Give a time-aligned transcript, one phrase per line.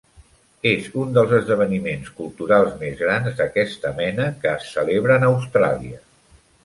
[0.69, 6.01] És un dels esdeveniments culturals més grans d'aquesta mena que es celebren a Austràlia.